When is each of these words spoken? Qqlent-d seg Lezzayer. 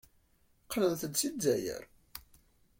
Qqlent-d 0.63 1.01
seg 1.01 1.13
Lezzayer. 1.33 1.83